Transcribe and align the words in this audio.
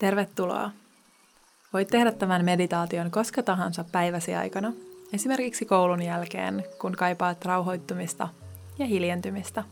Tervetuloa! 0.00 0.70
Voit 1.72 1.88
tehdä 1.88 2.12
tämän 2.12 2.44
meditaation 2.44 3.10
koska 3.10 3.42
tahansa 3.42 3.84
päiväsi 3.92 4.34
aikana, 4.34 4.72
esimerkiksi 5.12 5.64
koulun 5.64 6.02
jälkeen, 6.02 6.64
kun 6.78 6.92
kaipaat 6.92 7.44
rauhoittumista 7.44 8.28
ja 8.78 8.86
hiljentymistä. 8.86 9.64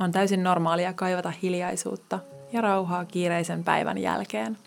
On 0.00 0.12
täysin 0.12 0.42
normaalia 0.42 0.92
kaivata 0.92 1.32
hiljaisuutta 1.42 2.18
ja 2.52 2.60
rauhaa 2.60 3.04
kiireisen 3.04 3.64
päivän 3.64 3.98
jälkeen. 3.98 4.58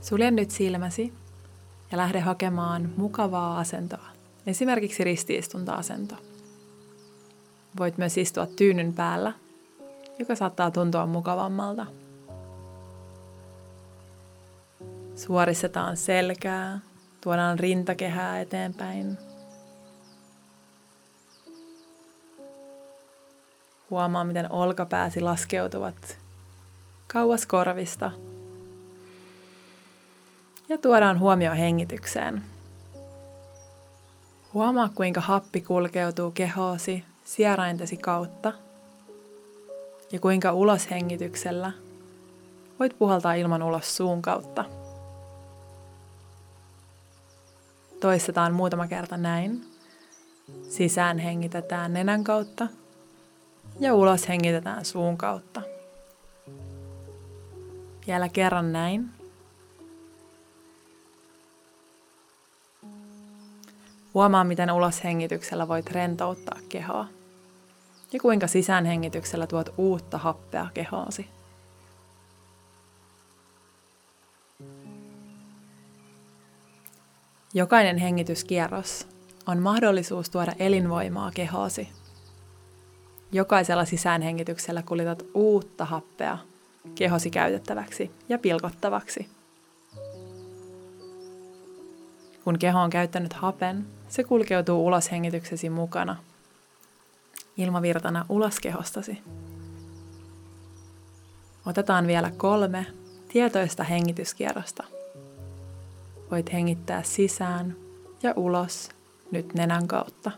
Sulje 0.00 0.30
nyt 0.30 0.50
silmäsi 0.50 1.12
ja 1.92 1.98
lähde 1.98 2.20
hakemaan 2.20 2.92
mukavaa 2.96 3.58
asentoa, 3.58 4.06
esimerkiksi 4.46 5.04
ristiistunta-asento. 5.04 6.14
Voit 7.78 7.98
myös 7.98 8.18
istua 8.18 8.46
tyynyn 8.46 8.92
päällä 8.92 9.32
joka 10.20 10.34
saattaa 10.34 10.70
tuntua 10.70 11.06
mukavammalta. 11.06 11.86
Suoristetaan 15.16 15.96
selkää, 15.96 16.80
tuodaan 17.20 17.58
rintakehää 17.58 18.40
eteenpäin. 18.40 19.18
Huomaa, 23.90 24.24
miten 24.24 24.52
olkapääsi 24.52 25.20
laskeutuvat 25.20 26.18
kauas 27.06 27.46
korvista. 27.46 28.10
Ja 30.68 30.78
tuodaan 30.78 31.18
huomio 31.18 31.52
hengitykseen. 31.52 32.42
Huomaa, 34.54 34.88
kuinka 34.94 35.20
happi 35.20 35.60
kulkeutuu 35.60 36.30
kehoosi 36.30 37.04
sieraintesi 37.24 37.96
kautta– 37.96 38.52
ja 40.12 40.20
kuinka 40.20 40.52
uloshengityksellä 40.52 41.72
voit 42.80 42.98
puhaltaa 42.98 43.34
ilman 43.34 43.62
ulos 43.62 43.96
suun 43.96 44.22
kautta. 44.22 44.64
Toistetaan 48.00 48.54
muutama 48.54 48.86
kerta 48.86 49.16
näin. 49.16 49.64
Sisään 50.68 51.18
hengitetään 51.18 51.92
nenän 51.92 52.24
kautta 52.24 52.68
ja 53.80 53.94
ulos 53.94 54.28
hengitetään 54.28 54.84
suun 54.84 55.16
kautta. 55.16 55.62
Vielä 58.06 58.28
kerran 58.28 58.72
näin. 58.72 59.10
Huomaa, 64.14 64.44
miten 64.44 64.70
uloshengityksellä 64.70 65.68
voit 65.68 65.90
rentouttaa 65.90 66.58
kehoa 66.68 67.06
ja 68.12 68.20
kuinka 68.20 68.46
sisäänhengityksellä 68.46 69.46
tuot 69.46 69.74
uutta 69.76 70.18
happea 70.18 70.66
kehoosi. 70.74 71.28
Jokainen 77.54 77.98
hengityskierros 77.98 79.08
on 79.46 79.58
mahdollisuus 79.58 80.30
tuoda 80.30 80.52
elinvoimaa 80.58 81.30
kehoosi. 81.34 81.88
Jokaisella 83.32 83.84
sisäänhengityksellä 83.84 84.82
kuljetat 84.82 85.22
uutta 85.34 85.84
happea 85.84 86.38
kehosi 86.94 87.30
käytettäväksi 87.30 88.10
ja 88.28 88.38
pilkottavaksi. 88.38 89.28
Kun 92.44 92.58
keho 92.58 92.80
on 92.80 92.90
käyttänyt 92.90 93.32
hapen, 93.32 93.86
se 94.08 94.24
kulkeutuu 94.24 94.86
ulos 94.86 95.10
hengityksesi 95.10 95.70
mukana– 95.70 96.16
ilmavirtana 97.60 98.26
ulos 98.28 98.60
kehostasi. 98.60 99.22
Otetaan 101.66 102.06
vielä 102.06 102.30
kolme 102.36 102.86
tietoista 103.32 103.84
hengityskierrosta. 103.84 104.84
Voit 106.30 106.52
hengittää 106.52 107.02
sisään 107.02 107.76
ja 108.22 108.32
ulos 108.36 108.88
nyt 109.30 109.54
nenän 109.54 109.86
kautta. 109.86 110.30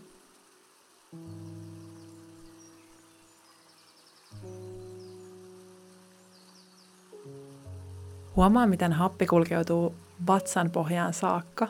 Huomaa, 8.36 8.66
miten 8.66 8.92
happi 8.92 9.26
kulkeutuu 9.26 9.94
vatsan 10.26 10.70
pohjaan 10.70 11.14
saakka, 11.14 11.69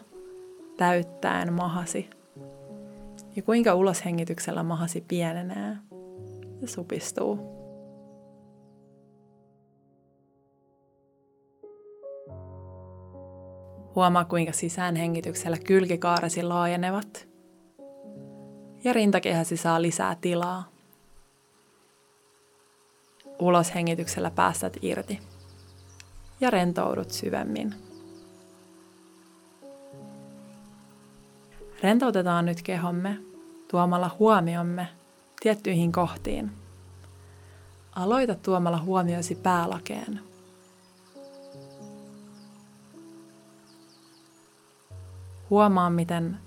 täyttäen 0.76 1.53
mahasi 1.53 2.22
ja 3.37 3.43
kuinka 3.43 3.75
uloshengityksellä 3.75 4.62
mahasi 4.62 5.04
pienenee 5.09 5.76
ja 6.60 6.69
supistuu. 6.69 7.62
Huomaa, 13.94 14.25
kuinka 14.25 14.53
sisäänhengityksellä 14.53 15.56
kylkikaaresi 15.59 16.43
laajenevat 16.43 17.28
ja 18.84 18.93
rintakehäsi 18.93 19.56
saa 19.56 19.82
lisää 19.82 20.16
tilaa. 20.20 20.69
Uloshengityksellä 23.38 24.31
päästät 24.31 24.76
irti 24.82 25.19
ja 26.41 26.50
rentoudut 26.50 27.10
syvemmin. 27.10 27.75
Rentoutetaan 31.82 32.47
nyt 32.47 32.62
kehomme 32.62 33.19
tuomalla 33.69 34.16
huomiomme 34.19 34.88
tiettyihin 35.41 35.93
kohtiin. 35.93 36.50
Aloita 37.93 38.34
tuomalla 38.34 38.78
huomiosi 38.78 39.34
päälakeen. 39.34 40.20
Huomaa, 45.50 45.91
miten 45.91 46.38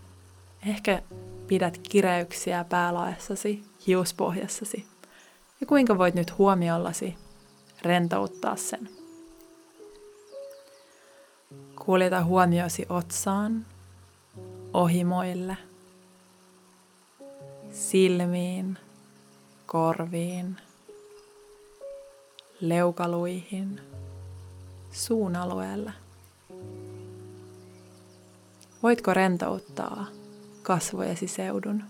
ehkä 0.68 1.01
pidät 1.47 1.78
kireyksiä 1.78 2.63
päälaessasi, 2.63 3.63
hiuspohjassasi 3.88 4.85
ja 5.62 5.67
kuinka 5.67 5.97
voit 5.97 6.16
nyt 6.16 6.38
huomiollasi 6.38 7.16
rentouttaa 7.81 8.56
sen. 8.56 8.90
Kuljeta 11.85 12.23
huomiosi 12.23 12.85
otsaan 12.90 13.66
ohimoille, 14.75 15.58
silmiin, 17.72 18.78
korviin, 19.66 20.58
leukaluihin, 22.62 23.81
suun 24.91 25.35
alueelle. 25.35 25.94
Voitko 28.84 29.14
rentouttaa 29.14 30.06
kasvojesi 30.64 31.28
seudun? 31.28 31.84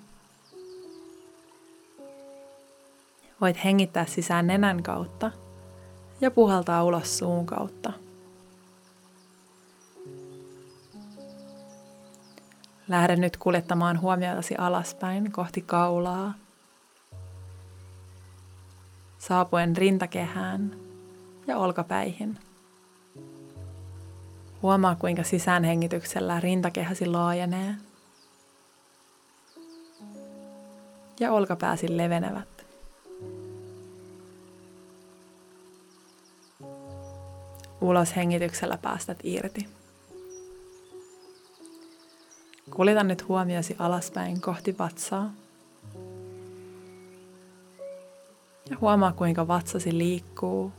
Voit 3.41 3.63
hengittää 3.63 4.05
sisään 4.05 4.47
nenän 4.47 4.83
kautta 4.83 5.31
ja 6.21 6.31
puhaltaa 6.31 6.83
ulos 6.83 7.17
suun 7.17 7.45
kautta. 7.45 8.04
Lähde 12.87 13.15
nyt 13.15 13.37
kuljettamaan 13.37 14.01
huomiotasi 14.01 14.55
alaspäin 14.55 15.31
kohti 15.31 15.61
kaulaa. 15.61 16.33
Saapuen 19.17 19.77
rintakehään 19.77 20.75
ja 21.47 21.57
olkapäihin. 21.57 22.39
Huomaa, 24.61 24.95
kuinka 24.95 25.23
sisäänhengityksellä 25.23 26.39
rintakehäsi 26.39 27.05
laajenee. 27.05 27.75
Ja 31.19 31.31
olkapääsi 31.31 31.97
levenevät. 31.97 32.65
Ulos 37.81 38.15
hengityksellä 38.15 38.77
päästät 38.77 39.17
irti. 39.23 39.84
Kuljeta 42.75 43.03
nyt 43.03 43.27
huomiosi 43.27 43.75
alaspäin 43.79 44.41
kohti 44.41 44.77
vatsaa. 44.77 45.31
Ja 48.69 48.77
huomaa, 48.81 49.11
kuinka 49.11 49.47
vatsasi 49.47 49.97
liikkuu 49.97 50.71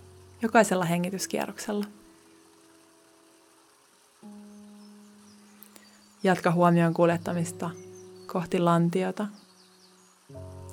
jokaisella 0.43 0.85
hengityskierroksella. 0.85 1.85
Jatka 6.23 6.53
huomion 6.53 6.95
kuljettamista 6.95 7.71
kohti 8.27 8.59
lantiota 8.59 9.27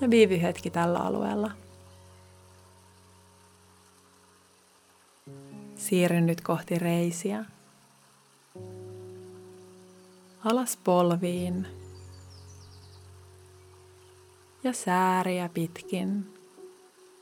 ja 0.01 0.09
viivy 0.09 0.41
hetki 0.41 0.69
tällä 0.69 0.99
alueella. 0.99 1.51
Siirry 5.75 6.21
nyt 6.21 6.41
kohti 6.41 6.79
reisiä 6.79 7.45
alas 10.45 10.77
polviin 10.83 11.67
ja 14.63 14.73
sääriä 14.73 15.49
pitkin 15.53 16.33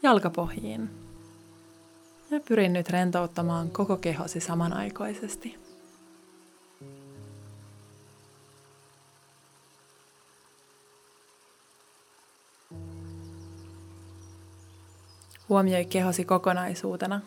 jalkapohjiin. 0.03 0.89
Ja 2.31 2.39
pyrin 2.39 2.73
nyt 2.73 2.89
rentouttamaan 2.89 3.71
koko 3.71 3.97
kehosi 3.97 4.39
samanaikaisesti. 4.39 5.59
Huomioi 15.49 15.85
kehosi 15.85 16.25
kokonaisuutena. 16.25 17.21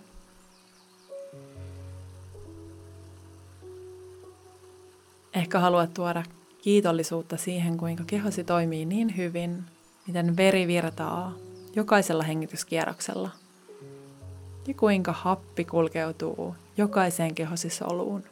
Ehkä 5.34 5.58
haluat 5.58 5.94
tuoda 5.94 6.22
kiitollisuutta 6.62 7.36
siihen, 7.36 7.76
kuinka 7.76 8.04
kehosi 8.06 8.44
toimii 8.44 8.84
niin 8.84 9.16
hyvin, 9.16 9.64
miten 10.06 10.36
veri 10.36 10.66
virtaa 10.66 11.32
jokaisella 11.76 12.22
hengityskierroksella 12.22 13.30
ja 14.68 14.74
kuinka 14.74 15.12
happi 15.12 15.64
kulkeutuu 15.64 16.54
jokaiseen 16.76 17.34
kehosi 17.34 17.70
soluun. 17.70 18.24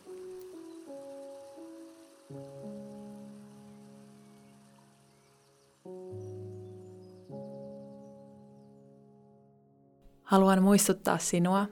Haluan 10.23 10.63
muistuttaa 10.63 11.19
sinua, 11.19 11.67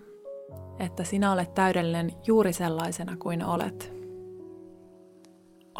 että 0.78 1.04
sinä 1.04 1.32
olet 1.32 1.54
täydellinen 1.54 2.12
juuri 2.26 2.52
sellaisena 2.52 3.16
kuin 3.16 3.44
olet. 3.44 3.99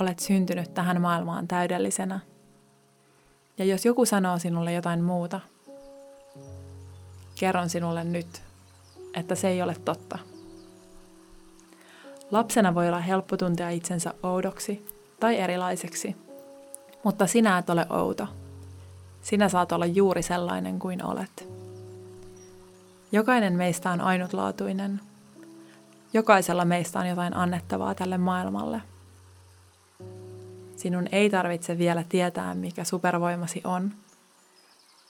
Olet 0.00 0.19
syntynyt 0.19 0.75
tähän 0.75 1.00
maailmaan 1.00 1.49
täydellisenä. 1.49 2.20
Ja 3.58 3.64
jos 3.64 3.85
joku 3.85 4.06
sanoo 4.06 4.38
sinulle 4.38 4.73
jotain 4.73 5.05
muuta, 5.05 5.41
kerron 7.41 7.69
sinulle 7.69 8.05
nyt, 8.05 8.43
että 9.14 9.35
se 9.35 9.49
ei 9.49 9.62
ole 9.62 9.76
totta. 9.85 10.19
Lapsena 12.31 12.75
voi 12.75 12.88
olla 12.88 13.00
helppo 13.00 13.37
tuntea 13.37 13.70
itsensä 13.70 14.14
oudoksi 14.23 14.87
tai 15.20 15.37
erilaiseksi, 15.37 16.17
mutta 17.05 17.26
sinä 17.26 17.58
et 17.58 17.70
ole 17.70 17.87
outo. 17.91 18.26
Sinä 19.23 19.49
saat 19.49 19.73
olla 19.73 19.87
juuri 19.87 20.23
sellainen 20.23 20.79
kuin 20.79 21.05
olet. 21.05 21.49
Jokainen 23.12 23.52
meistä 23.52 23.91
on 23.91 24.00
ainutlaatuinen. 24.00 25.00
Jokaisella 26.12 26.64
meistä 26.64 26.99
on 26.99 27.08
jotain 27.08 27.37
annettavaa 27.37 27.94
tälle 27.94 28.19
maailmalle. 28.19 28.82
Sinun 30.81 31.06
ei 31.12 31.31
tarvitse 31.31 31.79
vielä 31.79 32.05
tietää, 32.09 32.55
mikä 32.55 32.85
supervoimasi 32.85 33.61
on, 33.65 33.93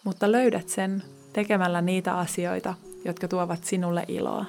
mutta 0.04 0.32
löydät 0.32 0.68
sen 0.68 1.02
tekemällä 1.32 1.80
niitä 1.80 2.18
asioita, 2.18 2.74
jotka 3.04 3.28
tuovat 3.28 3.64
sinulle 3.64 4.04
iloa. 4.08 4.44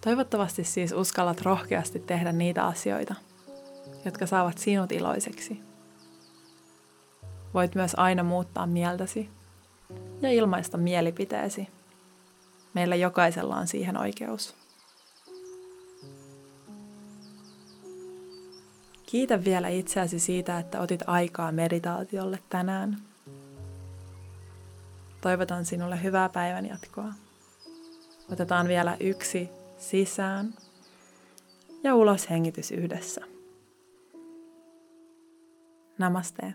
Toivottavasti 0.00 0.64
siis 0.64 0.92
uskallat 0.92 1.40
rohkeasti 1.40 1.98
tehdä 1.98 2.32
niitä 2.32 2.66
asioita, 2.66 3.14
jotka 4.04 4.26
saavat 4.26 4.58
sinut 4.58 4.92
iloiseksi. 4.92 5.60
Voit 7.54 7.74
myös 7.74 7.92
aina 7.96 8.22
muuttaa 8.22 8.66
mieltäsi 8.66 9.28
ja 10.20 10.30
ilmaista 10.32 10.78
mielipiteesi. 10.78 11.68
Meillä 12.74 12.96
jokaisella 12.96 13.56
on 13.56 13.66
siihen 13.66 13.96
oikeus. 13.96 14.59
Kiitä 19.10 19.44
vielä 19.44 19.68
itseäsi 19.68 20.18
siitä, 20.18 20.58
että 20.58 20.80
otit 20.80 21.02
aikaa 21.06 21.52
meditaatiolle 21.52 22.38
tänään. 22.48 22.96
Toivotan 25.20 25.64
sinulle 25.64 26.02
hyvää 26.02 26.28
päivän 26.28 26.66
jatkoa. 26.66 27.12
Otetaan 28.32 28.68
vielä 28.68 28.96
yksi 29.00 29.48
sisään 29.78 30.54
ja 31.82 31.94
ulos 31.94 32.30
hengitys 32.30 32.70
yhdessä. 32.70 33.20
Namaste. 35.98 36.54